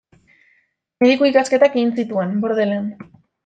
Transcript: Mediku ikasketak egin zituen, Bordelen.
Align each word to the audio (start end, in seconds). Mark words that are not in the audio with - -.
Mediku 1.03 1.29
ikasketak 1.31 1.79
egin 1.79 1.95
zituen, 2.01 2.35
Bordelen. 2.47 2.93